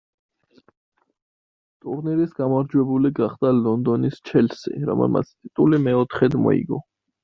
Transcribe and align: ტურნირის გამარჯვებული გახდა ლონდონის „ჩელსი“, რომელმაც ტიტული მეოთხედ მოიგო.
ტურნირის 1.83 2.33
გამარჯვებული 2.41 3.13
გახდა 3.21 3.55
ლონდონის 3.61 4.21
„ჩელსი“, 4.33 4.77
რომელმაც 4.93 5.33
ტიტული 5.39 5.87
მეოთხედ 5.89 6.45
მოიგო. 6.47 6.87